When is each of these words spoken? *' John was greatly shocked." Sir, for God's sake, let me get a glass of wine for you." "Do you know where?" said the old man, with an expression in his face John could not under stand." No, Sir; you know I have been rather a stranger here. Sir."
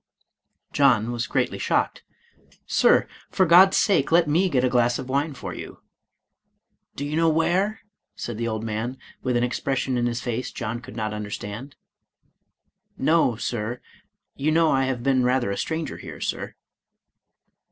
*' 0.35 0.73
John 0.73 1.11
was 1.11 1.27
greatly 1.27 1.59
shocked." 1.59 2.01
Sir, 2.65 3.07
for 3.29 3.45
God's 3.45 3.77
sake, 3.77 4.11
let 4.11 4.27
me 4.27 4.49
get 4.49 4.63
a 4.63 4.67
glass 4.67 4.97
of 4.97 5.09
wine 5.09 5.35
for 5.35 5.53
you." 5.53 5.81
"Do 6.95 7.05
you 7.05 7.15
know 7.15 7.29
where?" 7.29 7.81
said 8.15 8.39
the 8.39 8.47
old 8.47 8.63
man, 8.63 8.97
with 9.21 9.37
an 9.37 9.43
expression 9.43 9.99
in 9.99 10.07
his 10.07 10.19
face 10.19 10.51
John 10.51 10.79
could 10.81 10.95
not 10.95 11.13
under 11.13 11.29
stand." 11.29 11.75
No, 13.11 13.35
Sir; 13.35 13.79
you 14.35 14.51
know 14.51 14.71
I 14.71 14.85
have 14.85 15.03
been 15.03 15.23
rather 15.23 15.51
a 15.51 15.55
stranger 15.57 15.97
here. 15.97 16.19
Sir." 16.19 16.55